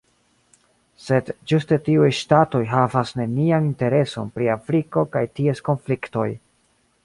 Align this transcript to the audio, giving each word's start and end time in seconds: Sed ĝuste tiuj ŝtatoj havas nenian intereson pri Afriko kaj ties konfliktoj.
Sed 1.07 1.27
ĝuste 1.51 1.77
tiuj 1.89 2.09
ŝtatoj 2.21 2.63
havas 2.73 3.13
nenian 3.21 3.69
intereson 3.73 4.35
pri 4.39 4.51
Afriko 4.57 5.07
kaj 5.17 5.25
ties 5.41 5.63
konfliktoj. 5.71 6.29